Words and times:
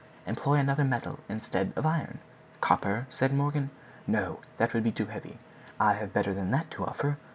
"Employ 0.25 0.55
another 0.55 0.83
metal 0.83 1.19
instead 1.29 1.73
of 1.75 1.85
iron." 1.85 2.17
"Copper?" 2.59 3.05
said 3.11 3.31
Morgan. 3.35 3.69
"No! 4.07 4.39
that 4.57 4.73
would 4.73 4.83
be 4.83 4.91
too 4.91 5.05
heavy. 5.05 5.37
I 5.79 5.93
have 5.93 6.11
better 6.11 6.33
than 6.33 6.49
that 6.49 6.71
to 6.71 6.83
offer." 6.83 7.17